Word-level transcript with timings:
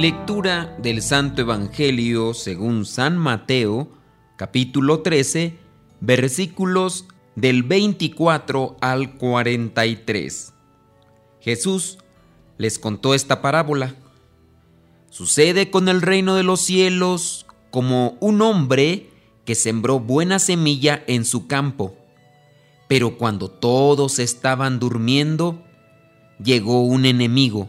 Lectura 0.00 0.76
del 0.80 1.02
Santo 1.02 1.42
Evangelio 1.42 2.32
según 2.32 2.86
San 2.86 3.16
Mateo, 3.16 3.88
capítulo 4.36 5.00
13, 5.00 5.58
versículos 5.98 7.06
del 7.34 7.64
24 7.64 8.76
al 8.80 9.16
43. 9.16 10.54
Jesús 11.40 11.98
les 12.58 12.78
contó 12.78 13.12
esta 13.12 13.42
parábola. 13.42 13.96
Sucede 15.10 15.68
con 15.68 15.88
el 15.88 16.00
reino 16.00 16.36
de 16.36 16.44
los 16.44 16.60
cielos 16.60 17.44
como 17.72 18.18
un 18.20 18.40
hombre 18.40 19.10
que 19.44 19.56
sembró 19.56 19.98
buena 19.98 20.38
semilla 20.38 21.02
en 21.08 21.24
su 21.24 21.48
campo. 21.48 21.96
Pero 22.86 23.18
cuando 23.18 23.50
todos 23.50 24.20
estaban 24.20 24.78
durmiendo, 24.78 25.60
llegó 26.38 26.82
un 26.82 27.04
enemigo 27.04 27.68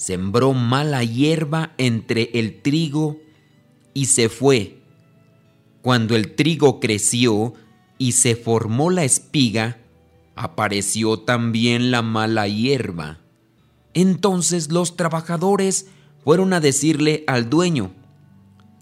sembró 0.00 0.54
mala 0.54 1.04
hierba 1.04 1.74
entre 1.76 2.30
el 2.32 2.62
trigo 2.62 3.18
y 3.92 4.06
se 4.06 4.30
fue. 4.30 4.78
Cuando 5.82 6.16
el 6.16 6.34
trigo 6.34 6.80
creció 6.80 7.52
y 7.98 8.12
se 8.12 8.34
formó 8.34 8.88
la 8.88 9.04
espiga, 9.04 9.76
apareció 10.36 11.18
también 11.18 11.90
la 11.90 12.00
mala 12.00 12.48
hierba. 12.48 13.18
Entonces 13.92 14.72
los 14.72 14.96
trabajadores 14.96 15.88
fueron 16.24 16.54
a 16.54 16.60
decirle 16.60 17.22
al 17.26 17.50
dueño, 17.50 17.92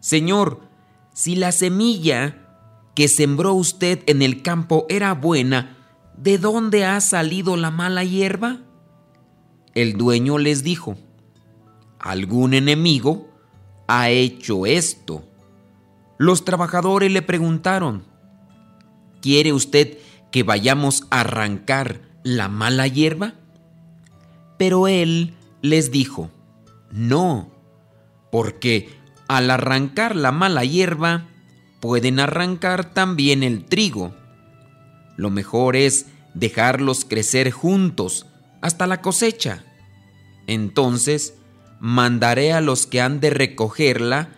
Señor, 0.01 0.61
si 1.14 1.35
la 1.35 1.51
semilla 1.51 2.47
que 2.95 3.09
sembró 3.09 3.55
usted 3.55 4.05
en 4.07 4.23
el 4.23 4.42
campo 4.42 4.87
era 4.89 5.14
buena, 5.14 5.77
¿de 6.17 6.39
dónde 6.39 6.85
ha 6.85 7.01
salido 7.01 7.57
la 7.57 7.73
mala 7.73 8.05
hierba? 8.05 8.61
El 9.75 9.95
dueño 9.95 10.39
les 10.39 10.62
dijo, 10.62 10.97
algún 11.99 12.55
enemigo 12.55 13.29
ha 13.87 14.11
hecho 14.11 14.67
esto. 14.67 15.25
Los 16.19 16.45
trabajadores 16.45 17.11
le 17.11 17.23
preguntaron, 17.23 18.05
¿quiere 19.23 19.53
usted 19.53 19.99
que 20.31 20.43
vayamos 20.43 21.05
a 21.11 21.21
arrancar 21.21 22.01
la 22.23 22.49
mala 22.49 22.87
hierba? 22.87 23.35
Pero 24.59 24.89
él 24.89 25.35
les 25.63 25.91
dijo, 25.91 26.31
no, 26.91 27.51
porque 28.31 28.91
al 29.29 29.51
arrancar 29.51 30.17
la 30.17 30.33
mala 30.33 30.65
hierba, 30.65 31.27
pueden 31.81 32.19
arrancar 32.19 32.93
también 32.93 33.43
el 33.43 33.65
trigo. 33.65 34.15
Lo 35.17 35.31
mejor 35.31 35.77
es 35.77 36.07
dejarlos 36.35 37.05
crecer 37.05 37.51
juntos 37.51 38.27
hasta 38.61 38.87
la 38.87 39.01
cosecha. 39.01 39.65
Entonces 40.47 41.38
mandaré 41.81 42.53
a 42.53 42.61
los 42.61 42.87
que 42.87 43.01
han 43.01 43.21
de 43.21 43.31
recogerla 43.31 44.31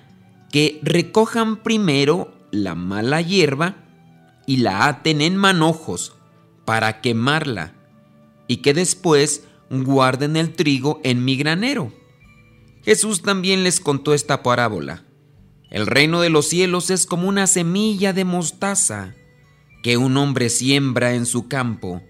que 0.51 0.81
recojan 0.83 1.63
primero 1.63 2.33
la 2.51 2.75
mala 2.75 3.21
hierba 3.21 3.77
y 4.47 4.59
la 4.59 4.87
aten 4.87 5.21
en 5.21 5.37
manojos 5.37 6.15
para 6.65 7.01
quemarla 7.01 7.75
y 8.49 8.59
que 8.59 8.75
después 8.75 9.45
guarden 9.71 10.37
el 10.37 10.55
trigo 10.55 11.01
en 11.05 11.25
mi 11.25 11.37
granero. 11.37 11.93
Jesús 12.83 13.23
también 13.23 13.63
les 13.63 13.79
contó 13.79 14.15
esta 14.15 14.43
parábola. 14.43 15.05
El 15.71 15.87
reino 15.87 16.21
de 16.21 16.31
los 16.31 16.49
cielos 16.49 16.91
es 16.91 17.07
como 17.07 17.29
una 17.29 17.47
semilla 17.47 18.13
de 18.13 18.25
mostaza 18.25 19.15
que 19.83 19.97
un 19.97 20.17
hombre 20.17 20.51
siembra 20.51 21.15
en 21.15 21.27
su 21.27 21.47
campo. 21.47 22.03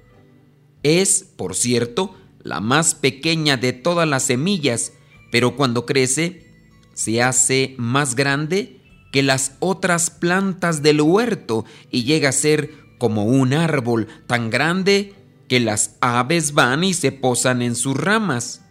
Es, 0.83 1.25
por 1.37 1.55
cierto, 1.55 2.15
la 2.43 2.61
más 2.61 2.95
pequeña 2.95 3.59
de 3.59 3.75
todas 3.75 4.09
las 4.09 4.23
semillas 4.23 4.95
pero 5.31 5.57
cuando 5.57 5.87
crece 5.87 6.47
se 6.95 7.23
hace 7.23 7.75
más 7.79 8.15
grande 8.15 8.81
que 9.13 9.23
las 9.23 9.57
otras 9.61 10.11
plantas 10.11 10.83
del 10.83 11.01
huerto 11.01 11.65
y 11.91 12.05
llega 12.05 12.29
a 12.29 12.33
ser 12.33 12.71
como 12.99 13.25
un 13.25 13.55
árbol 13.55 14.09
tan 14.27 14.51
grande 14.51 15.15
que 15.49 15.61
las 15.61 15.97
aves 16.01 16.53
van 16.53 16.85
y 16.85 16.95
se 16.95 17.11
posan 17.11 17.63
en 17.63 17.75
sus 17.75 17.97
ramas. 17.97 18.65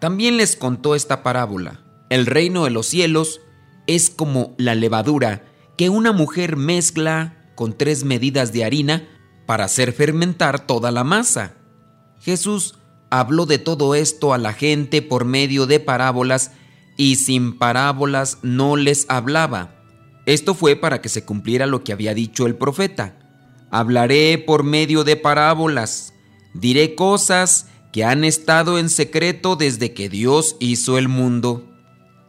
También 0.00 0.36
les 0.36 0.56
contó 0.56 0.94
esta 0.94 1.22
parábola. 1.22 1.84
El 2.10 2.26
reino 2.26 2.64
de 2.64 2.70
los 2.70 2.86
cielos 2.86 3.40
es 3.86 4.10
como 4.10 4.54
la 4.58 4.74
levadura 4.74 5.44
que 5.76 5.88
una 5.90 6.12
mujer 6.12 6.56
mezcla 6.56 7.52
con 7.54 7.76
tres 7.76 8.04
medidas 8.04 8.52
de 8.52 8.64
harina 8.64 9.08
para 9.46 9.64
hacer 9.64 9.92
fermentar 9.92 10.66
toda 10.66 10.90
la 10.90 11.04
masa. 11.04 11.54
Jesús 12.20 12.78
habló 13.10 13.46
de 13.46 13.58
todo 13.58 13.94
esto 13.94 14.32
a 14.32 14.38
la 14.38 14.52
gente 14.52 15.02
por 15.02 15.24
medio 15.24 15.66
de 15.66 15.80
parábolas 15.80 16.52
y 16.96 17.16
sin 17.16 17.58
parábolas 17.58 18.38
no 18.42 18.76
les 18.76 19.06
hablaba. 19.08 19.74
Esto 20.26 20.54
fue 20.54 20.76
para 20.76 21.00
que 21.00 21.08
se 21.08 21.24
cumpliera 21.24 21.66
lo 21.66 21.84
que 21.84 21.92
había 21.92 22.14
dicho 22.14 22.46
el 22.46 22.56
profeta. 22.56 23.16
Hablaré 23.70 24.38
por 24.38 24.64
medio 24.64 25.04
de 25.04 25.16
parábolas, 25.16 26.12
diré 26.54 26.94
cosas 26.94 27.66
que 27.92 28.04
han 28.04 28.24
estado 28.24 28.78
en 28.78 28.90
secreto 28.90 29.56
desde 29.56 29.92
que 29.92 30.08
Dios 30.08 30.56
hizo 30.58 30.98
el 30.98 31.08
mundo. 31.08 31.64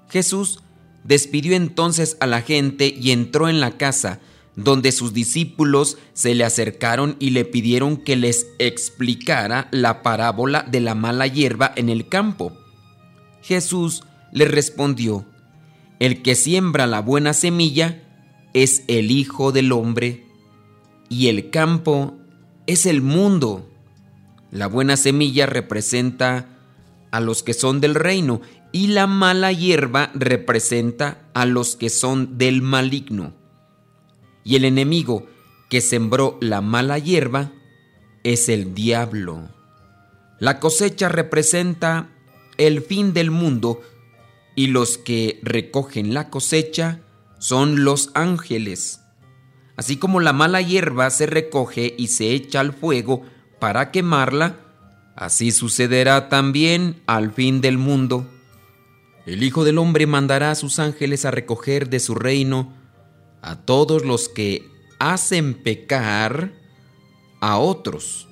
Jesús 0.10 0.60
despidió 1.04 1.56
entonces 1.56 2.18
a 2.20 2.28
la 2.28 2.42
gente 2.42 2.88
y 2.88 3.12
entró 3.12 3.50
en 3.50 3.60
la 3.60 3.78
casa, 3.78 4.20
donde 4.58 4.92
sus 4.92 5.14
discípulos 5.14 5.98
se 6.14 6.34
le 6.34 6.44
acercaron 6.44 7.16
y 7.20 7.30
le 7.30 7.46
pidieron 7.46 7.96
que 7.96 8.16
les 8.16 8.48
explicara 8.58 9.68
la 9.72 10.02
parábola 10.02 10.64
de 10.64 10.82
la 10.82 10.96
mala 10.96 11.28
hierba 11.28 11.72
en 11.76 11.90
el 11.90 12.10
campo. 12.10 12.58
Jesús 13.44 14.04
les 14.34 14.50
respondió, 14.50 15.26
El 16.00 16.24
que 16.24 16.34
siembra 16.34 16.88
la 16.88 17.02
buena 17.02 17.34
semilla 17.34 18.04
es 18.54 18.84
el 18.88 19.12
Hijo 19.12 19.52
del 19.52 19.72
Hombre, 19.72 20.26
y 21.08 21.28
el 21.28 21.52
campo 21.52 22.16
es 22.66 22.88
el 22.88 23.02
mundo. 23.02 23.70
La 24.50 24.66
buena 24.66 24.98
semilla 24.98 25.46
representa 25.46 26.50
a 27.12 27.20
los 27.20 27.44
que 27.44 27.54
son 27.54 27.80
del 27.80 27.94
reino, 27.94 28.42
y 28.72 28.88
la 28.88 29.06
mala 29.06 29.52
hierba 29.52 30.10
representa 30.16 31.30
a 31.36 31.46
los 31.46 31.76
que 31.76 31.90
son 31.90 32.40
del 32.40 32.64
maligno 32.64 33.34
y 34.48 34.56
el 34.56 34.64
enemigo 34.64 35.28
que 35.70 35.82
sembró 35.82 36.38
la 36.40 36.62
mala 36.62 36.98
hierba 36.98 37.52
es 38.24 38.48
el 38.48 38.74
diablo. 38.74 39.50
La 40.40 40.62
cosecha 40.62 41.10
representa 41.10 42.08
el 42.58 42.82
fin 42.82 43.14
del 43.14 43.30
mundo 43.30 43.82
y 44.56 44.68
los 44.68 44.98
que 44.98 45.42
recogen 45.44 46.14
la 46.14 46.30
cosecha 46.30 47.02
son 47.40 47.84
los 47.84 48.10
ángeles. 48.14 49.02
Así 49.76 49.98
como 49.98 50.22
la 50.22 50.32
mala 50.32 50.62
hierba 50.62 51.10
se 51.10 51.26
recoge 51.26 51.94
y 51.98 52.08
se 52.08 52.32
echa 52.32 52.62
al 52.62 52.72
fuego 52.72 53.24
para 53.60 53.92
quemarla, 53.92 54.56
así 55.18 55.52
sucederá 55.52 56.30
también 56.30 57.02
al 57.06 57.34
fin 57.34 57.60
del 57.60 57.78
mundo. 57.78 58.26
El 59.26 59.44
Hijo 59.44 59.66
del 59.66 59.78
Hombre 59.78 60.08
mandará 60.08 60.52
a 60.52 60.56
sus 60.56 60.80
ángeles 60.80 61.26
a 61.26 61.32
recoger 61.32 61.90
de 61.90 62.00
su 62.00 62.16
reino 62.16 62.77
a 63.48 63.56
todos 63.56 64.04
los 64.04 64.28
que 64.28 64.70
hacen 65.00 65.54
pecar 65.54 66.52
a 67.40 67.58
otros 67.58 68.28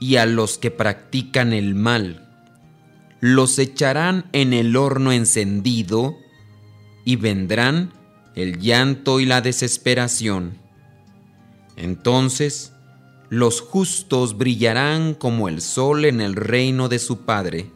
y 0.00 0.16
a 0.16 0.24
los 0.24 0.56
que 0.56 0.70
practican 0.70 1.52
el 1.52 1.74
mal. 1.74 2.28
Los 3.20 3.58
echarán 3.58 4.30
en 4.32 4.54
el 4.54 4.74
horno 4.76 5.12
encendido 5.12 6.16
y 7.04 7.16
vendrán 7.16 7.92
el 8.34 8.58
llanto 8.58 9.20
y 9.20 9.26
la 9.26 9.42
desesperación. 9.42 10.56
Entonces 11.76 12.72
los 13.28 13.60
justos 13.60 14.38
brillarán 14.38 15.12
como 15.12 15.48
el 15.48 15.60
sol 15.60 16.06
en 16.06 16.22
el 16.22 16.36
reino 16.36 16.88
de 16.88 16.98
su 16.98 17.18
Padre. 17.26 17.70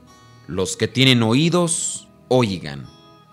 Los 0.49 0.79
que 0.79 0.89
tienen 0.89 1.23
oídos, 1.23 2.09
oigan. 2.29 2.96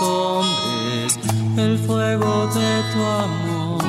hombres 0.00 1.18
el 1.56 1.78
fuego 1.78 2.46
de 2.48 2.82
tu 2.92 3.02
amor. 3.02 3.84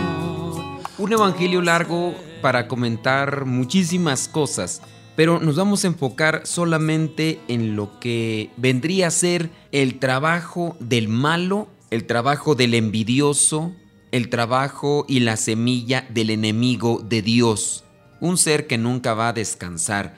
Un 0.98 1.14
evangelio 1.14 1.62
largo 1.62 2.14
para 2.42 2.68
comentar 2.68 3.46
muchísimas 3.46 4.28
cosas, 4.28 4.82
pero 5.16 5.40
nos 5.40 5.56
vamos 5.56 5.84
a 5.84 5.88
enfocar 5.88 6.42
solamente 6.46 7.40
en 7.48 7.76
lo 7.76 8.00
que 8.00 8.52
vendría 8.58 9.08
a 9.08 9.12
ser 9.12 9.50
el 9.72 10.00
trabajo 10.00 10.78
del 10.80 11.08
malo 11.10 11.68
el 11.90 12.06
trabajo 12.06 12.56
del 12.56 12.76
envidioso, 12.76 13.74
el 14.12 14.30
trabajo 14.30 15.06
y 15.08 15.22
la 15.22 15.38
semilla 15.38 16.06
del 16.10 16.30
enemigo 16.30 17.04
de 17.04 17.22
Dios, 17.22 17.84
un 18.20 18.38
ser 18.38 18.68
que 18.68 18.78
nunca 18.78 19.14
va 19.14 19.30
a 19.30 19.34
descansar 19.34 20.16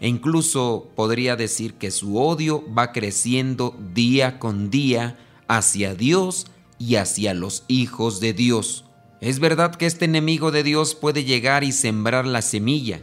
e 0.00 0.08
incluso 0.08 0.90
podría 0.94 1.36
decir 1.36 1.74
que 1.74 1.90
su 1.90 2.18
odio 2.18 2.64
va 2.72 2.92
creciendo 2.92 3.76
día 3.94 4.38
con 4.38 4.70
día 4.70 5.18
hacia 5.48 5.94
Dios 5.94 6.46
y 6.78 6.96
hacia 6.96 7.34
los 7.34 7.64
hijos 7.68 8.20
de 8.20 8.32
Dios. 8.32 8.84
Es 9.20 9.38
verdad 9.38 9.74
que 9.74 9.86
este 9.86 10.04
enemigo 10.04 10.50
de 10.50 10.62
Dios 10.62 10.94
puede 10.94 11.24
llegar 11.24 11.64
y 11.64 11.72
sembrar 11.72 12.26
la 12.26 12.42
semilla, 12.42 13.02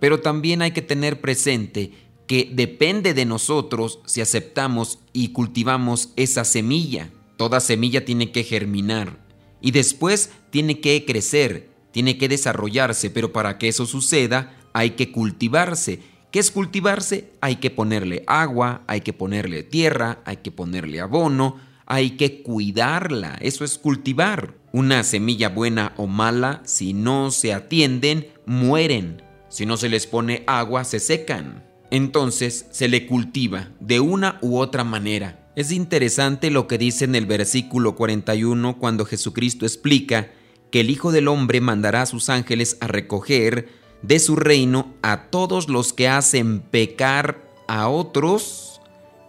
pero 0.00 0.20
también 0.20 0.62
hay 0.62 0.72
que 0.72 0.82
tener 0.82 1.20
presente 1.20 1.92
que 2.26 2.50
depende 2.52 3.14
de 3.14 3.24
nosotros 3.24 4.00
si 4.04 4.20
aceptamos 4.20 4.98
y 5.12 5.28
cultivamos 5.28 6.10
esa 6.16 6.44
semilla. 6.44 7.10
Toda 7.36 7.60
semilla 7.60 8.04
tiene 8.04 8.30
que 8.32 8.44
germinar 8.44 9.18
y 9.62 9.70
después 9.70 10.30
tiene 10.50 10.80
que 10.80 11.04
crecer, 11.06 11.70
tiene 11.92 12.18
que 12.18 12.28
desarrollarse, 12.28 13.10
pero 13.10 13.32
para 13.32 13.58
que 13.58 13.68
eso 13.68 13.86
suceda 13.86 14.56
hay 14.72 14.90
que 14.90 15.12
cultivarse. 15.12 16.00
¿Qué 16.32 16.38
es 16.38 16.50
cultivarse? 16.50 17.30
Hay 17.42 17.56
que 17.56 17.68
ponerle 17.68 18.24
agua, 18.26 18.84
hay 18.86 19.02
que 19.02 19.12
ponerle 19.12 19.62
tierra, 19.62 20.22
hay 20.24 20.38
que 20.38 20.50
ponerle 20.50 20.98
abono, 20.98 21.60
hay 21.84 22.12
que 22.12 22.42
cuidarla. 22.42 23.36
Eso 23.42 23.66
es 23.66 23.76
cultivar. 23.76 24.54
Una 24.72 25.04
semilla 25.04 25.50
buena 25.50 25.92
o 25.98 26.06
mala, 26.06 26.62
si 26.64 26.94
no 26.94 27.30
se 27.30 27.52
atienden, 27.52 28.28
mueren. 28.46 29.20
Si 29.50 29.66
no 29.66 29.76
se 29.76 29.90
les 29.90 30.06
pone 30.06 30.42
agua, 30.46 30.84
se 30.84 31.00
secan. 31.00 31.66
Entonces 31.90 32.64
se 32.70 32.88
le 32.88 33.06
cultiva 33.06 33.68
de 33.78 34.00
una 34.00 34.38
u 34.40 34.56
otra 34.56 34.84
manera. 34.84 35.50
Es 35.54 35.70
interesante 35.70 36.50
lo 36.50 36.66
que 36.66 36.78
dice 36.78 37.04
en 37.04 37.14
el 37.14 37.26
versículo 37.26 37.94
41 37.94 38.78
cuando 38.78 39.04
Jesucristo 39.04 39.66
explica 39.66 40.30
que 40.70 40.80
el 40.80 40.88
Hijo 40.88 41.12
del 41.12 41.28
Hombre 41.28 41.60
mandará 41.60 42.00
a 42.00 42.06
sus 42.06 42.30
ángeles 42.30 42.78
a 42.80 42.86
recoger 42.86 43.81
de 44.02 44.18
su 44.18 44.36
reino 44.36 44.94
a 45.02 45.30
todos 45.30 45.68
los 45.68 45.92
que 45.92 46.08
hacen 46.08 46.60
pecar 46.60 47.42
a 47.68 47.88
otros 47.88 48.80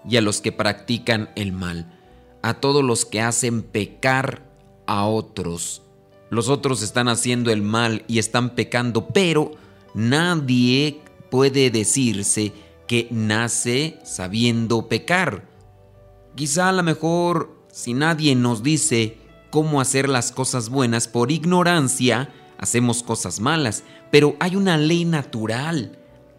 y 0.08 0.18
a 0.18 0.22
los 0.22 0.42
que 0.42 0.52
practican 0.52 1.30
el 1.36 1.52
mal, 1.52 2.00
a 2.42 2.56
todos 2.56 2.84
los 2.84 3.06
que 3.06 3.22
hacen 3.22 3.62
pecar 3.62 4.44
a 4.86 5.06
otros. 5.06 5.82
Los 6.30 6.50
otros 6.50 6.82
están 6.82 7.08
haciendo 7.08 7.52
el 7.52 7.62
mal 7.62 8.04
y 8.08 8.20
están 8.20 8.56
pecando, 8.56 9.08
pero 9.08 9.52
nadie 9.94 11.02
puede 11.30 11.70
decirse 11.70 12.52
que 12.88 13.08
nace 13.12 14.00
sabiendo 14.04 14.90
pecar 14.90 15.54
Quizá 16.36 16.70
a 16.70 16.72
lo 16.72 16.82
mejor 16.82 17.56
si 17.72 17.94
nadie 17.94 18.36
nos 18.36 18.64
dice 18.64 19.18
cómo 19.52 19.82
hacer 19.82 20.10
las 20.10 20.32
cosas 20.32 20.70
buenas 20.70 21.08
por 21.08 21.32
ignorancia, 21.32 22.34
hacemos 22.58 23.04
cosas 23.04 23.40
malas, 23.40 23.84
pero 24.12 24.36
hay 24.40 24.56
una 24.56 24.78
ley 24.78 25.06
natural 25.06 25.98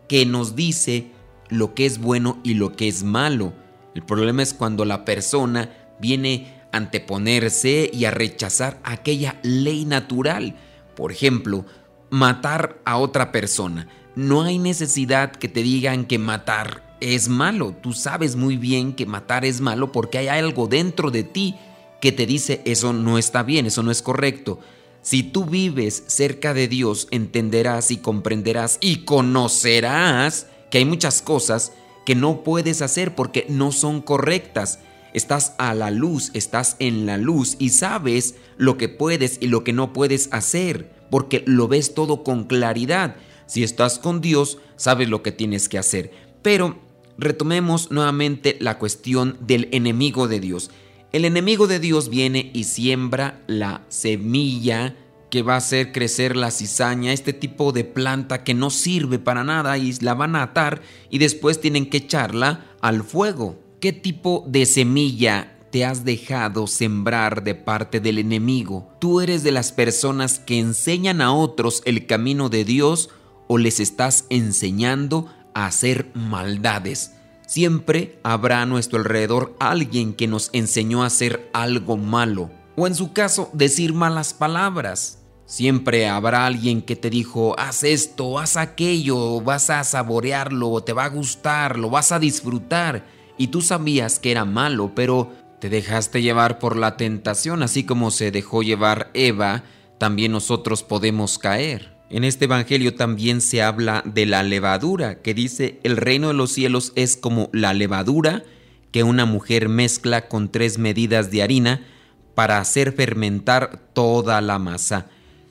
que 0.08 0.26
nos 0.26 0.54
dice 0.54 1.10
lo 1.48 1.74
que 1.74 1.86
es 1.86 1.98
bueno 1.98 2.38
y 2.42 2.54
lo 2.54 2.72
que 2.72 2.88
es 2.88 3.02
malo. 3.02 3.52
El 3.94 4.02
problema 4.02 4.42
es 4.42 4.54
cuando 4.54 4.84
la 4.84 5.04
persona 5.04 5.70
viene 6.00 6.52
a 6.72 6.78
anteponerse 6.78 7.90
y 7.92 8.04
a 8.04 8.10
rechazar 8.10 8.80
aquella 8.82 9.38
ley 9.42 9.84
natural. 9.84 10.56
Por 10.96 11.12
ejemplo, 11.12 11.64
matar 12.10 12.80
a 12.84 12.98
otra 12.98 13.32
persona. 13.32 13.88
No 14.16 14.42
hay 14.42 14.58
necesidad 14.58 15.32
que 15.32 15.48
te 15.48 15.62
digan 15.62 16.04
que 16.04 16.18
matar 16.18 16.96
es 17.00 17.28
malo. 17.28 17.74
Tú 17.80 17.92
sabes 17.92 18.36
muy 18.36 18.56
bien 18.56 18.94
que 18.94 19.06
matar 19.06 19.44
es 19.44 19.60
malo 19.60 19.92
porque 19.92 20.18
hay 20.18 20.28
algo 20.28 20.66
dentro 20.66 21.10
de 21.10 21.24
ti 21.24 21.56
que 22.00 22.12
te 22.12 22.26
dice 22.26 22.62
eso 22.64 22.92
no 22.92 23.18
está 23.18 23.42
bien, 23.42 23.66
eso 23.66 23.82
no 23.82 23.90
es 23.90 24.02
correcto. 24.02 24.60
Si 25.04 25.22
tú 25.22 25.44
vives 25.44 26.02
cerca 26.06 26.54
de 26.54 26.66
Dios, 26.66 27.08
entenderás 27.10 27.90
y 27.90 27.98
comprenderás 27.98 28.78
y 28.80 29.04
conocerás 29.04 30.46
que 30.70 30.78
hay 30.78 30.86
muchas 30.86 31.20
cosas 31.20 31.72
que 32.06 32.14
no 32.14 32.42
puedes 32.42 32.80
hacer 32.80 33.14
porque 33.14 33.44
no 33.50 33.70
son 33.70 34.00
correctas. 34.00 34.78
Estás 35.12 35.56
a 35.58 35.74
la 35.74 35.90
luz, 35.90 36.30
estás 36.32 36.76
en 36.78 37.04
la 37.04 37.18
luz 37.18 37.56
y 37.58 37.68
sabes 37.68 38.36
lo 38.56 38.78
que 38.78 38.88
puedes 38.88 39.36
y 39.42 39.48
lo 39.48 39.62
que 39.62 39.74
no 39.74 39.92
puedes 39.92 40.30
hacer 40.32 40.90
porque 41.10 41.44
lo 41.46 41.68
ves 41.68 41.92
todo 41.92 42.24
con 42.24 42.44
claridad. 42.44 43.16
Si 43.44 43.62
estás 43.62 43.98
con 43.98 44.22
Dios, 44.22 44.56
sabes 44.76 45.10
lo 45.10 45.22
que 45.22 45.32
tienes 45.32 45.68
que 45.68 45.76
hacer. 45.76 46.12
Pero 46.40 46.78
retomemos 47.18 47.90
nuevamente 47.90 48.56
la 48.58 48.78
cuestión 48.78 49.36
del 49.42 49.68
enemigo 49.72 50.28
de 50.28 50.40
Dios. 50.40 50.70
El 51.14 51.24
enemigo 51.24 51.68
de 51.68 51.78
Dios 51.78 52.08
viene 52.08 52.50
y 52.52 52.64
siembra 52.64 53.40
la 53.46 53.84
semilla 53.88 54.96
que 55.30 55.42
va 55.42 55.54
a 55.54 55.58
hacer 55.58 55.92
crecer 55.92 56.34
la 56.34 56.50
cizaña, 56.50 57.12
este 57.12 57.32
tipo 57.32 57.70
de 57.70 57.84
planta 57.84 58.42
que 58.42 58.52
no 58.52 58.68
sirve 58.68 59.20
para 59.20 59.44
nada 59.44 59.78
y 59.78 59.92
la 60.00 60.14
van 60.14 60.34
a 60.34 60.42
atar 60.42 60.82
y 61.10 61.18
después 61.18 61.60
tienen 61.60 61.88
que 61.88 61.98
echarla 61.98 62.66
al 62.80 63.04
fuego. 63.04 63.60
¿Qué 63.78 63.92
tipo 63.92 64.44
de 64.48 64.66
semilla 64.66 65.56
te 65.70 65.84
has 65.84 66.04
dejado 66.04 66.66
sembrar 66.66 67.44
de 67.44 67.54
parte 67.54 68.00
del 68.00 68.18
enemigo? 68.18 68.90
¿Tú 68.98 69.20
eres 69.20 69.44
de 69.44 69.52
las 69.52 69.70
personas 69.70 70.40
que 70.40 70.58
enseñan 70.58 71.20
a 71.20 71.32
otros 71.32 71.82
el 71.84 72.06
camino 72.06 72.48
de 72.48 72.64
Dios 72.64 73.10
o 73.46 73.58
les 73.58 73.78
estás 73.78 74.26
enseñando 74.30 75.28
hacer 75.54 76.10
maldades. 76.14 77.12
Siempre 77.46 78.18
habrá 78.22 78.62
a 78.62 78.66
nuestro 78.66 78.98
alrededor 78.98 79.54
alguien 79.60 80.14
que 80.14 80.26
nos 80.26 80.50
enseñó 80.52 81.02
a 81.02 81.06
hacer 81.06 81.50
algo 81.52 81.96
malo, 81.96 82.50
o 82.76 82.86
en 82.86 82.94
su 82.94 83.12
caso 83.12 83.50
decir 83.52 83.92
malas 83.92 84.32
palabras. 84.32 85.20
Siempre 85.46 86.08
habrá 86.08 86.46
alguien 86.46 86.80
que 86.80 86.96
te 86.96 87.10
dijo, 87.10 87.54
haz 87.58 87.84
esto, 87.84 88.38
haz 88.38 88.56
aquello, 88.56 89.42
vas 89.42 89.68
a 89.68 89.84
saborearlo, 89.84 90.80
te 90.82 90.94
va 90.94 91.04
a 91.04 91.10
gustar, 91.10 91.78
lo 91.78 91.90
vas 91.90 92.12
a 92.12 92.18
disfrutar, 92.18 93.04
y 93.36 93.48
tú 93.48 93.60
sabías 93.60 94.18
que 94.18 94.30
era 94.30 94.46
malo, 94.46 94.92
pero 94.94 95.30
te 95.60 95.68
dejaste 95.68 96.22
llevar 96.22 96.58
por 96.58 96.76
la 96.76 96.96
tentación, 96.96 97.62
así 97.62 97.84
como 97.84 98.10
se 98.10 98.30
dejó 98.30 98.62
llevar 98.62 99.10
Eva, 99.12 99.64
también 99.98 100.32
nosotros 100.32 100.82
podemos 100.82 101.38
caer. 101.38 101.93
En 102.10 102.22
este 102.22 102.44
Evangelio 102.44 102.94
también 102.94 103.40
se 103.40 103.62
habla 103.62 104.02
de 104.04 104.26
la 104.26 104.42
levadura, 104.42 105.22
que 105.22 105.32
dice, 105.32 105.80
el 105.84 105.96
reino 105.96 106.28
de 106.28 106.34
los 106.34 106.52
cielos 106.52 106.92
es 106.96 107.16
como 107.16 107.48
la 107.52 107.72
levadura 107.72 108.44
que 108.92 109.02
una 109.02 109.24
mujer 109.24 109.68
mezcla 109.68 110.28
con 110.28 110.52
tres 110.52 110.78
medidas 110.78 111.30
de 111.30 111.42
harina 111.42 111.86
para 112.34 112.58
hacer 112.58 112.92
fermentar 112.92 113.90
toda 113.94 114.40
la 114.40 114.58
masa. 114.58 115.06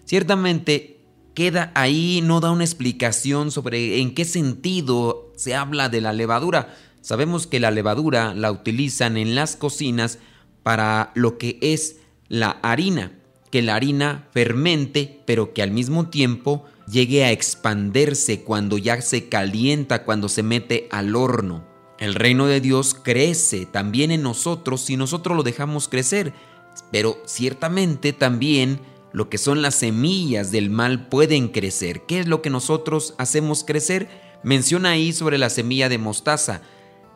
Ciertamente 0.06 1.02
queda 1.34 1.72
ahí, 1.74 2.22
no 2.24 2.40
da 2.40 2.52
una 2.52 2.64
explicación 2.64 3.52
sobre 3.52 4.00
en 4.00 4.14
qué 4.14 4.24
sentido 4.24 5.34
se 5.36 5.56
habla 5.56 5.90
de 5.90 6.02
la 6.02 6.14
levadura. 6.14 6.76
Sabemos 7.02 7.48
que 7.48 7.60
la 7.60 7.72
levadura 7.72 8.36
la 8.36 8.52
utilizan 8.52 9.18
en 9.18 9.34
las 9.34 9.56
cocinas 9.56 10.20
para 10.62 11.12
lo 11.16 11.38
que 11.38 11.58
es 11.62 11.98
la 12.30 12.52
harina 12.62 13.12
que 13.54 13.62
la 13.62 13.76
harina 13.76 14.28
fermente, 14.32 15.22
pero 15.28 15.54
que 15.54 15.62
al 15.62 15.70
mismo 15.70 16.10
tiempo 16.10 16.66
llegue 16.88 17.24
a 17.24 17.32
expanderse 17.32 18.42
cuando 18.42 18.80
ya 18.80 19.00
se 19.00 19.30
calienta, 19.30 20.06
cuando 20.06 20.28
se 20.28 20.42
mete 20.42 20.88
al 20.90 21.16
horno. 21.16 21.64
El 22.00 22.16
reino 22.16 22.48
de 22.48 22.62
Dios 22.62 22.96
crece 22.96 23.68
también 23.68 24.10
en 24.10 24.24
nosotros 24.24 24.82
si 24.82 24.98
nosotros 24.98 25.38
lo 25.38 25.44
dejamos 25.44 25.88
crecer. 25.88 26.34
Pero 26.92 27.22
ciertamente 27.28 28.12
también 28.12 28.80
lo 29.12 29.30
que 29.30 29.38
son 29.38 29.62
las 29.62 29.76
semillas 29.76 30.52
del 30.52 30.72
mal 30.72 31.08
pueden 31.08 31.50
crecer. 31.50 32.08
¿Qué 32.08 32.22
es 32.22 32.28
lo 32.28 32.42
que 32.42 32.50
nosotros 32.50 33.14
hacemos 33.20 33.64
crecer? 33.64 34.10
Menciona 34.42 34.90
ahí 34.90 35.14
sobre 35.14 35.38
la 35.38 35.52
semilla 35.52 35.90
de 35.90 36.00
mostaza. 36.00 36.64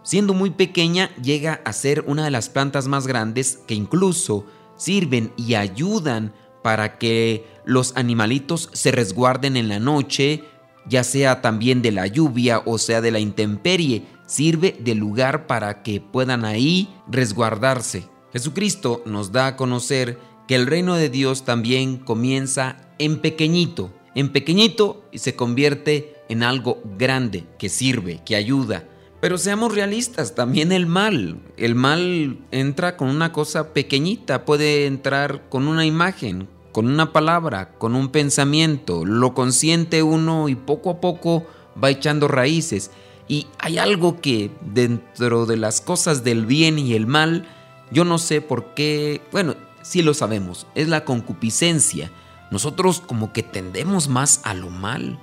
Siendo 0.04 0.36
muy 0.36 0.52
pequeña 0.52 1.10
llega 1.16 1.62
a 1.66 1.74
ser 1.74 2.04
una 2.06 2.26
de 2.26 2.32
las 2.32 2.50
plantas 2.50 2.88
más 2.88 3.08
grandes 3.08 3.58
que 3.66 3.74
incluso 3.74 4.46
sirven 4.78 5.34
y 5.36 5.56
ayudan 5.56 6.34
para 6.64 6.98
que 6.98 7.46
los 7.66 7.96
animalitos 7.96 8.70
se 8.74 8.92
resguarden 8.92 9.58
en 9.58 9.68
la 9.68 9.80
noche, 9.80 10.44
ya 10.88 11.04
sea 11.04 11.42
también 11.42 11.82
de 11.82 11.92
la 11.92 12.08
lluvia 12.08 12.62
o 12.66 12.78
sea 12.78 13.02
de 13.02 13.12
la 13.12 13.20
intemperie. 13.20 14.04
Sirve 14.26 14.76
de 14.80 14.96
lugar 14.96 15.48
para 15.48 15.84
que 15.84 16.02
puedan 16.02 16.46
ahí 16.46 16.90
resguardarse. 17.10 18.10
Jesucristo 18.34 19.02
nos 19.06 19.32
da 19.32 19.48
a 19.48 19.56
conocer 19.56 20.18
que 20.48 20.56
el 20.56 20.68
reino 20.68 20.96
de 20.96 21.10
Dios 21.10 21.46
también 21.46 21.98
comienza 21.98 22.78
en 23.00 23.20
pequeñito, 23.20 23.94
en 24.16 24.32
pequeñito 24.32 25.04
y 25.12 25.20
se 25.20 25.36
convierte 25.36 26.16
en 26.30 26.44
algo 26.44 26.82
grande 26.98 27.46
que 27.58 27.70
sirve, 27.70 28.22
que 28.26 28.36
ayuda. 28.36 28.86
Pero 29.20 29.38
seamos 29.38 29.74
realistas, 29.74 30.36
también 30.36 30.72
el 30.72 30.86
mal. 30.86 31.40
El 31.58 31.74
mal 31.74 32.38
entra 32.52 32.98
con 32.98 33.10
una 33.10 33.32
cosa 33.32 33.74
pequeñita, 33.74 34.46
puede 34.46 34.86
entrar 34.86 35.50
con 35.50 35.68
una 35.68 35.86
imagen, 35.86 36.48
con 36.72 36.88
una 36.88 37.12
palabra, 37.14 37.72
con 37.80 37.96
un 37.96 38.10
pensamiento. 38.10 39.06
Lo 39.06 39.34
consiente 39.34 40.04
uno 40.04 40.50
y 40.50 40.56
poco 40.56 40.92
a 40.92 41.02
poco 41.02 41.48
va 41.84 41.90
echando 41.90 42.28
raíces. 42.28 42.92
Y 43.28 43.48
hay 43.58 43.80
algo 43.80 44.22
que 44.22 44.52
dentro 44.62 45.48
de 45.48 45.58
las 45.58 45.82
cosas 45.82 46.24
del 46.24 46.46
bien 46.46 46.78
y 46.78 46.94
el 46.94 47.08
mal, 47.08 47.48
yo 47.92 48.06
no 48.06 48.20
sé 48.20 48.42
por 48.42 48.76
qué, 48.76 49.22
bueno, 49.32 49.56
sí 49.82 50.04
lo 50.04 50.14
sabemos, 50.14 50.68
es 50.76 50.88
la 50.90 51.06
concupiscencia. 51.06 52.12
Nosotros 52.52 53.02
como 53.06 53.34
que 53.34 53.44
tendemos 53.44 54.08
más 54.08 54.42
a 54.44 54.54
lo 54.54 54.70
mal, 54.70 55.20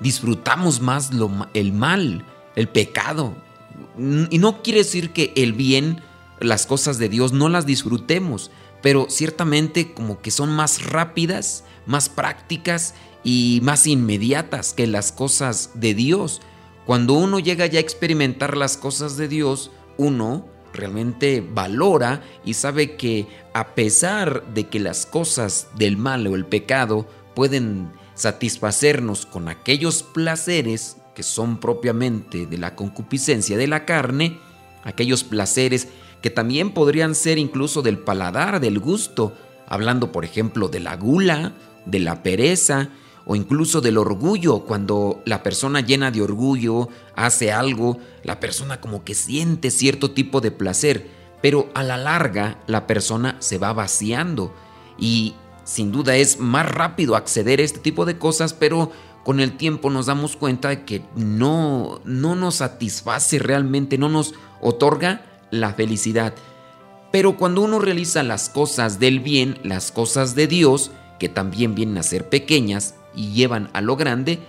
disfrutamos 0.00 0.80
más 0.80 1.12
lo, 1.12 1.30
el 1.54 1.72
mal, 1.72 2.24
el 2.56 2.68
pecado. 2.68 3.34
Y 4.30 4.38
no 4.38 4.62
quiere 4.62 4.80
decir 4.80 5.12
que 5.12 5.32
el 5.36 5.52
bien, 5.52 6.00
las 6.40 6.66
cosas 6.66 6.98
de 6.98 7.08
Dios, 7.08 7.32
no 7.32 7.48
las 7.48 7.66
disfrutemos, 7.66 8.50
pero 8.82 9.06
ciertamente 9.08 9.92
como 9.92 10.20
que 10.20 10.30
son 10.30 10.50
más 10.50 10.84
rápidas, 10.84 11.64
más 11.86 12.08
prácticas 12.08 12.94
y 13.22 13.60
más 13.62 13.86
inmediatas 13.86 14.74
que 14.74 14.86
las 14.86 15.10
cosas 15.12 15.70
de 15.74 15.94
Dios. 15.94 16.40
Cuando 16.86 17.14
uno 17.14 17.38
llega 17.38 17.66
ya 17.66 17.78
a 17.78 17.82
experimentar 17.82 18.56
las 18.56 18.76
cosas 18.76 19.16
de 19.16 19.28
Dios, 19.28 19.70
uno 19.96 20.46
realmente 20.74 21.40
valora 21.40 22.22
y 22.44 22.54
sabe 22.54 22.96
que 22.96 23.26
a 23.54 23.74
pesar 23.74 24.44
de 24.52 24.68
que 24.68 24.80
las 24.80 25.06
cosas 25.06 25.68
del 25.76 25.96
mal 25.96 26.26
o 26.26 26.34
el 26.34 26.44
pecado 26.44 27.06
pueden 27.34 27.90
satisfacernos 28.14 29.24
con 29.24 29.48
aquellos 29.48 30.02
placeres 30.02 30.96
que 31.14 31.22
son 31.22 31.58
propiamente 31.58 32.46
de 32.46 32.58
la 32.58 32.74
concupiscencia 32.74 33.56
de 33.56 33.66
la 33.66 33.84
carne, 33.84 34.38
aquellos 34.82 35.24
placeres 35.24 35.88
que 36.22 36.30
también 36.30 36.72
podrían 36.72 37.14
ser 37.14 37.38
incluso 37.38 37.82
del 37.82 37.98
paladar, 37.98 38.60
del 38.60 38.78
gusto, 38.78 39.34
hablando 39.66 40.12
por 40.12 40.24
ejemplo 40.24 40.68
de 40.68 40.80
la 40.80 40.96
gula, 40.96 41.52
de 41.86 42.00
la 42.00 42.22
pereza, 42.22 42.90
o 43.26 43.36
incluso 43.36 43.80
del 43.80 43.98
orgullo. 43.98 44.60
Cuando 44.60 45.22
la 45.24 45.42
persona 45.42 45.80
llena 45.80 46.10
de 46.10 46.22
orgullo 46.22 46.88
hace 47.14 47.52
algo, 47.52 47.98
la 48.22 48.40
persona 48.40 48.80
como 48.80 49.04
que 49.04 49.14
siente 49.14 49.70
cierto 49.70 50.10
tipo 50.10 50.40
de 50.40 50.50
placer, 50.50 51.08
pero 51.40 51.68
a 51.74 51.82
la 51.82 51.96
larga 51.96 52.58
la 52.66 52.86
persona 52.86 53.36
se 53.40 53.58
va 53.58 53.72
vaciando 53.72 54.54
y 54.98 55.34
sin 55.64 55.92
duda 55.92 56.16
es 56.16 56.38
más 56.38 56.66
rápido 56.66 57.16
acceder 57.16 57.60
a 57.60 57.64
este 57.64 57.80
tipo 57.80 58.04
de 58.04 58.18
cosas, 58.18 58.52
pero 58.52 58.92
con 59.24 59.40
el 59.40 59.56
tiempo 59.56 59.90
nos 59.90 60.06
damos 60.06 60.36
cuenta 60.36 60.68
de 60.68 60.84
que 60.84 61.02
no, 61.16 62.00
no 62.04 62.36
nos 62.36 62.56
satisface 62.56 63.38
realmente, 63.38 63.98
no 63.98 64.08
nos 64.08 64.34
otorga 64.60 65.24
la 65.50 65.72
felicidad. 65.72 66.34
Pero 67.10 67.36
cuando 67.36 67.62
uno 67.62 67.78
realiza 67.78 68.22
las 68.22 68.50
cosas 68.50 68.98
del 68.98 69.20
bien, 69.20 69.58
las 69.62 69.92
cosas 69.92 70.34
de 70.34 70.46
Dios, 70.46 70.90
que 71.18 71.28
también 71.28 71.74
vienen 71.74 71.98
a 71.98 72.02
ser 72.02 72.28
pequeñas, 72.28 72.96
y 73.14 73.32
llevan 73.32 73.70
a 73.72 73.80
lo 73.80 73.96
grande, 73.96 74.40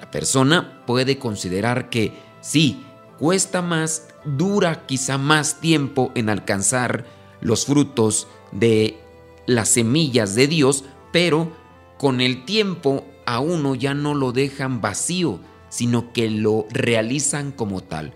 la 0.00 0.10
persona 0.10 0.82
puede 0.86 1.18
considerar 1.18 1.88
que 1.88 2.12
sí, 2.40 2.84
cuesta 3.18 3.62
más, 3.62 4.08
dura 4.24 4.84
quizá 4.86 5.16
más 5.16 5.60
tiempo 5.60 6.12
en 6.14 6.28
alcanzar 6.28 7.06
los 7.40 7.66
frutos 7.66 8.26
de 8.52 8.98
las 9.46 9.68
semillas 9.70 10.34
de 10.34 10.48
Dios, 10.48 10.84
pero 11.12 11.50
con 11.96 12.20
el 12.20 12.44
tiempo 12.44 13.04
a 13.28 13.40
uno 13.40 13.74
ya 13.74 13.92
no 13.92 14.14
lo 14.14 14.32
dejan 14.32 14.80
vacío, 14.80 15.38
sino 15.68 16.14
que 16.14 16.30
lo 16.30 16.66
realizan 16.70 17.52
como 17.52 17.82
tal. 17.82 18.14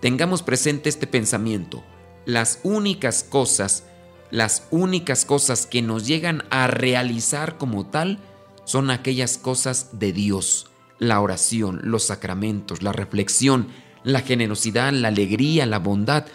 Tengamos 0.00 0.42
presente 0.42 0.88
este 0.88 1.06
pensamiento. 1.06 1.84
Las 2.26 2.58
únicas 2.64 3.22
cosas, 3.22 3.84
las 4.32 4.66
únicas 4.72 5.24
cosas 5.24 5.66
que 5.66 5.82
nos 5.82 6.04
llegan 6.04 6.42
a 6.50 6.66
realizar 6.66 7.58
como 7.58 7.86
tal, 7.86 8.18
son 8.64 8.90
aquellas 8.90 9.38
cosas 9.38 10.00
de 10.00 10.12
Dios, 10.12 10.66
la 10.98 11.20
oración, 11.20 11.78
los 11.84 12.02
sacramentos, 12.02 12.82
la 12.82 12.90
reflexión, 12.90 13.68
la 14.02 14.20
generosidad, 14.20 14.92
la 14.92 15.08
alegría, 15.08 15.64
la 15.64 15.78
bondad, 15.78 16.26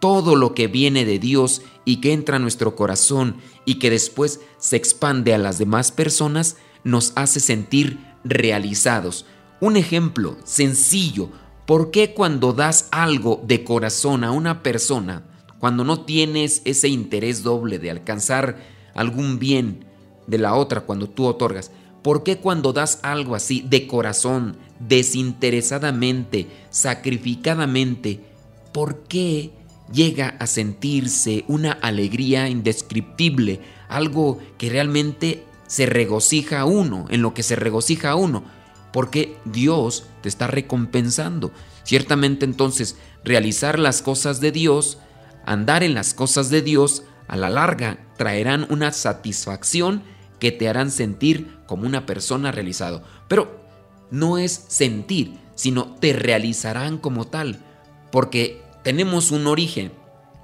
todo 0.00 0.34
lo 0.34 0.54
que 0.54 0.66
viene 0.66 1.04
de 1.04 1.20
Dios 1.20 1.62
y 1.84 2.00
que 2.00 2.14
entra 2.14 2.34
a 2.34 2.40
nuestro 2.40 2.74
corazón 2.74 3.36
y 3.64 3.76
que 3.76 3.90
después 3.90 4.40
se 4.58 4.74
expande 4.74 5.34
a 5.34 5.38
las 5.38 5.58
demás 5.58 5.92
personas, 5.92 6.56
nos 6.84 7.12
hace 7.16 7.40
sentir 7.40 7.98
realizados. 8.24 9.26
Un 9.60 9.76
ejemplo 9.76 10.36
sencillo, 10.44 11.30
¿por 11.66 11.90
qué 11.90 12.14
cuando 12.14 12.52
das 12.52 12.88
algo 12.90 13.42
de 13.46 13.64
corazón 13.64 14.24
a 14.24 14.30
una 14.30 14.62
persona, 14.62 15.24
cuando 15.58 15.84
no 15.84 16.04
tienes 16.04 16.62
ese 16.64 16.88
interés 16.88 17.42
doble 17.42 17.78
de 17.78 17.90
alcanzar 17.90 18.58
algún 18.94 19.38
bien 19.38 19.84
de 20.26 20.38
la 20.38 20.54
otra 20.54 20.82
cuando 20.82 21.08
tú 21.08 21.26
otorgas, 21.26 21.70
¿Por 22.02 22.22
qué 22.22 22.38
cuando 22.38 22.72
das 22.72 22.98
algo 23.02 23.34
así 23.34 23.62
de 23.68 23.86
corazón, 23.86 24.56
desinteresadamente, 24.78 26.46
sacrificadamente, 26.70 28.20
por 28.72 29.02
qué 29.02 29.50
llega 29.92 30.36
a 30.38 30.46
sentirse 30.46 31.44
una 31.46 31.72
alegría 31.72 32.48
indescriptible, 32.48 33.60
algo 33.88 34.38
que 34.56 34.70
realmente 34.70 35.44
se 35.70 35.86
regocija 35.86 36.64
uno, 36.64 37.06
en 37.10 37.22
lo 37.22 37.32
que 37.32 37.44
se 37.44 37.54
regocija 37.54 38.16
uno? 38.16 38.42
Porque 38.92 39.38
Dios 39.44 40.04
te 40.20 40.28
está 40.28 40.48
recompensando. 40.48 41.52
Ciertamente 41.84 42.44
entonces, 42.44 42.96
realizar 43.22 43.78
las 43.78 44.02
cosas 44.02 44.40
de 44.40 44.50
Dios, 44.50 44.98
andar 45.46 45.84
en 45.84 45.94
las 45.94 46.12
cosas 46.12 46.50
de 46.50 46.62
Dios, 46.62 47.04
a 47.28 47.36
la 47.36 47.50
larga 47.50 48.04
traerán 48.16 48.66
una 48.68 48.90
satisfacción 48.90 50.02
que 50.40 50.50
te 50.50 50.68
harán 50.68 50.90
sentir 50.90 51.56
como 51.66 51.86
una 51.86 52.04
persona 52.04 52.50
realizado. 52.50 53.04
Pero 53.28 53.64
no 54.10 54.38
es 54.38 54.64
sentir, 54.66 55.38
sino 55.54 55.94
te 55.94 56.12
realizarán 56.14 56.98
como 56.98 57.28
tal, 57.28 57.60
porque 58.10 58.60
tenemos 58.82 59.30
un 59.30 59.46
origen. 59.46 59.92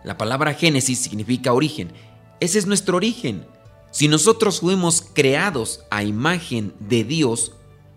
La 0.05 0.17
palabra 0.17 0.55
Génesis 0.55 1.01
significa 1.01 1.53
origen. 1.53 1.91
Ese 2.39 2.61
es 2.61 2.67
nuestro 2.69 2.97
origen. 2.97 3.45
Si 3.97 4.09
nosotros 4.09 4.61
fuimos 4.61 5.03
creados 5.15 5.81
a 5.91 6.03
imagen 6.03 6.75
de 6.81 7.03
Dios, 7.03 7.53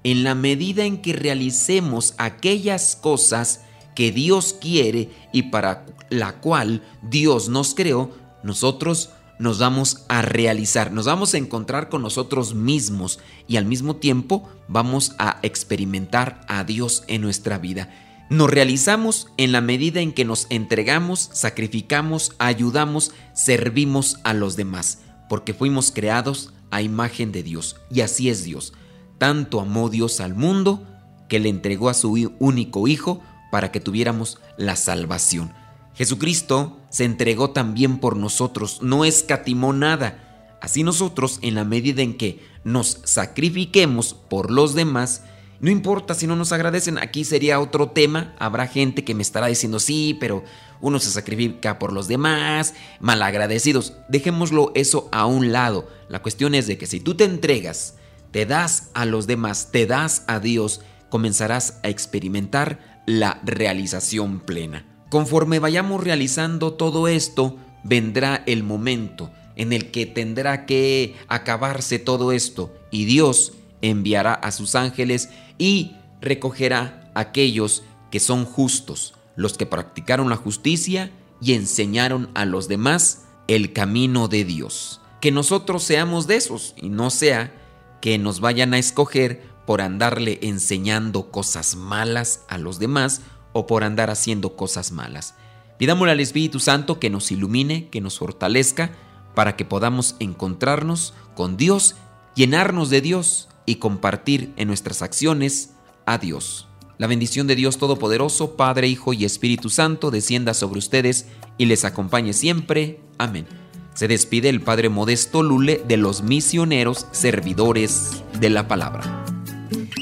en 0.05 0.23
la 0.23 0.33
medida 0.33 0.85
en 0.85 1.01
que 1.01 1.11
realicemos 1.11 2.13
aquellas 2.17 2.95
cosas 2.95 3.65
que 3.97 4.13
Dios 4.13 4.55
quiere 4.61 5.09
y 5.33 5.51
para 5.51 5.85
la 6.09 6.39
cual 6.39 6.83
Dios 7.01 7.49
nos 7.49 7.75
creó, 7.75 8.11
nosotros 8.43 9.09
nos 9.39 9.59
vamos 9.59 10.05
a 10.07 10.21
realizar, 10.21 10.93
nos 10.93 11.05
vamos 11.05 11.33
a 11.33 11.37
encontrar 11.37 11.89
con 11.89 12.01
nosotros 12.01 12.53
mismos 12.53 13.19
y 13.45 13.57
al 13.57 13.65
mismo 13.65 13.97
tiempo 13.97 14.47
vamos 14.69 15.15
a 15.19 15.39
experimentar 15.41 16.45
a 16.47 16.63
Dios 16.63 17.03
en 17.07 17.23
nuestra 17.23 17.57
vida. 17.57 17.89
Nos 18.29 18.49
realizamos 18.49 19.27
en 19.35 19.51
la 19.51 19.59
medida 19.59 19.99
en 19.99 20.13
que 20.13 20.23
nos 20.23 20.47
entregamos, 20.49 21.29
sacrificamos, 21.33 22.31
ayudamos, 22.37 23.11
servimos 23.33 24.19
a 24.23 24.33
los 24.33 24.55
demás, 24.55 24.99
porque 25.29 25.53
fuimos 25.53 25.91
creados 25.91 26.51
a 26.71 26.81
imagen 26.81 27.31
de 27.31 27.43
Dios. 27.43 27.77
Y 27.89 28.01
así 28.01 28.29
es 28.29 28.43
Dios. 28.43 28.73
Tanto 29.17 29.61
amó 29.61 29.89
Dios 29.89 30.19
al 30.19 30.35
mundo 30.35 30.83
que 31.29 31.39
le 31.39 31.49
entregó 31.49 31.89
a 31.89 31.93
su 31.93 32.11
único 32.39 32.87
Hijo 32.87 33.21
para 33.51 33.71
que 33.71 33.79
tuviéramos 33.79 34.39
la 34.57 34.75
salvación. 34.75 35.53
Jesucristo 35.95 36.77
se 36.89 37.05
entregó 37.05 37.51
también 37.51 37.99
por 37.99 38.15
nosotros, 38.15 38.79
no 38.81 39.05
escatimó 39.05 39.73
nada. 39.73 40.57
Así 40.61 40.83
nosotros, 40.83 41.39
en 41.41 41.55
la 41.55 41.63
medida 41.63 42.01
en 42.01 42.17
que 42.17 42.43
nos 42.63 42.99
sacrifiquemos 43.05 44.13
por 44.13 44.51
los 44.51 44.75
demás 44.75 45.23
No 45.61 45.69
importa 45.69 46.13
si 46.13 46.25
no 46.25 46.37
nos 46.37 46.53
agradecen, 46.53 46.97
aquí 46.97 47.25
sería 47.25 47.59
otro 47.59 47.89
tema. 47.89 48.33
Habrá 48.39 48.65
gente 48.67 49.03
que 49.03 49.13
me 49.13 49.21
estará 49.21 49.47
diciendo, 49.47 49.79
sí, 49.79 50.15
pero 50.17 50.43
uno 50.81 50.99
se 50.99 51.09
sacrifica 51.09 51.79
por 51.79 51.93
los 51.93 52.07
demás, 52.07 52.73
malagradecidos. 52.99 53.93
Dejémoslo 54.07 54.71
eso 54.75 55.09
a 55.11 55.25
un 55.25 55.51
lado. 55.51 55.87
La 56.07 56.21
cuestión 56.21 56.55
es 56.55 56.67
de 56.67 56.77
que 56.77 56.87
si 56.87 56.99
tú 56.99 57.15
te 57.15 57.25
entregas, 57.25 57.95
te 58.31 58.45
das 58.45 58.89
a 58.93 59.05
los 59.05 59.27
demás, 59.27 59.69
te 59.71 59.85
das 59.85 60.23
a 60.27 60.39
Dios, 60.39 60.81
comenzarás 61.09 61.79
a 61.83 61.89
experimentar 61.89 63.01
la 63.05 63.39
realización 63.43 64.39
plena. 64.39 64.85
Conforme 65.09 65.59
vayamos 65.59 66.03
realizando 66.03 66.73
todo 66.73 67.07
esto, 67.07 67.57
vendrá 67.83 68.43
el 68.45 68.63
momento 68.63 69.31
en 69.55 69.73
el 69.73 69.91
que 69.91 70.05
tendrá 70.05 70.65
que 70.65 71.15
acabarse 71.27 71.99
todo 71.99 72.31
esto 72.31 72.73
y 72.91 73.05
Dios 73.05 73.53
enviará 73.81 74.33
a 74.33 74.51
sus 74.51 74.75
ángeles 74.75 75.29
y 75.57 75.95
recogerá 76.21 77.11
a 77.13 77.21
aquellos 77.21 77.83
que 78.11 78.19
son 78.19 78.45
justos, 78.45 79.15
los 79.39 79.57
que 79.57 79.65
practicaron 79.65 80.29
la 80.29 80.35
justicia 80.35 81.13
y 81.41 81.53
enseñaron 81.53 82.29
a 82.33 82.43
los 82.43 82.67
demás 82.67 83.23
el 83.47 83.71
camino 83.71 84.27
de 84.27 84.43
Dios. 84.43 84.99
Que 85.21 85.31
nosotros 85.31 85.81
seamos 85.81 86.27
de 86.27 86.35
esos 86.35 86.73
y 86.75 86.89
no 86.89 87.09
sea 87.09 87.53
que 88.01 88.17
nos 88.17 88.41
vayan 88.41 88.73
a 88.73 88.79
escoger 88.79 89.47
por 89.65 89.79
andarle 89.79 90.39
enseñando 90.41 91.31
cosas 91.31 91.77
malas 91.77 92.43
a 92.49 92.57
los 92.57 92.79
demás 92.79 93.21
o 93.53 93.65
por 93.65 93.85
andar 93.85 94.09
haciendo 94.09 94.57
cosas 94.57 94.91
malas. 94.91 95.35
Pidámosle 95.77 96.11
al 96.11 96.19
Espíritu 96.19 96.59
Santo 96.59 96.99
que 96.99 97.09
nos 97.09 97.31
ilumine, 97.31 97.87
que 97.87 98.01
nos 98.01 98.19
fortalezca, 98.19 98.91
para 99.35 99.55
que 99.55 99.63
podamos 99.63 100.17
encontrarnos 100.19 101.13
con 101.33 101.55
Dios, 101.55 101.95
llenarnos 102.35 102.89
de 102.89 102.99
Dios 102.99 103.47
y 103.65 103.75
compartir 103.75 104.53
en 104.57 104.67
nuestras 104.67 105.01
acciones 105.01 105.69
a 106.05 106.17
Dios. 106.17 106.68
La 106.99 107.07
bendición 107.07 107.47
de 107.47 107.55
Dios 107.55 107.77
Todopoderoso, 107.77 108.57
Padre, 108.57 108.89
Hijo 108.89 109.13
y 109.13 109.23
Espíritu 109.23 109.69
Santo, 109.69 110.11
descienda 110.11 110.53
sobre 110.53 110.79
ustedes 110.79 111.27
y 111.57 111.65
les 111.65 111.85
acompañe 111.85 112.33
siempre. 112.33 112.99
Amén. 113.17 113.47
Se 113.93 114.09
despide 114.09 114.49
el 114.49 114.59
Padre 114.59 114.89
Modesto 114.89 115.41
Lule 115.41 115.81
de 115.87 115.95
los 115.95 116.23
misioneros 116.23 117.07
servidores 117.11 118.21
de 118.41 118.49
la 118.49 118.67
palabra. 118.67 119.23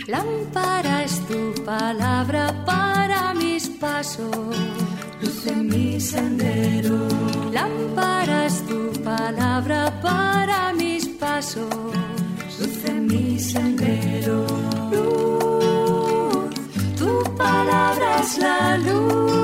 Lámpara 0.08 1.04
es 1.04 1.22
tu 1.27 1.63
palabra 1.63 2.66
para 2.66 3.36
mis 3.36 3.68
pasos, 3.68 4.56
luz 5.22 5.46
en 5.46 5.68
mi 5.68 6.01
sendero. 6.01 7.08
Lámpara 7.54 8.48
es 8.48 8.66
tu 8.66 8.92
palabra 9.04 10.01
para 10.01 10.74
mis 10.74 11.08
pasos 11.08 11.68
luz 12.60 12.86
en 12.86 13.06
mi 13.08 13.39
sendero. 13.39 14.46
Luz, 14.92 15.47
palabra 17.38 18.20
es 18.20 18.38
la 18.38 18.77
luz. 18.77 19.37